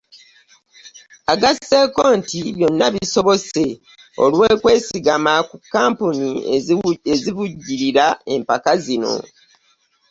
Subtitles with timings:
[1.33, 3.65] Agasseeko nti byonna bisobose
[4.23, 6.29] olw'okwesigama ku kkampuni
[7.13, 9.13] ezivujjirira empaka zino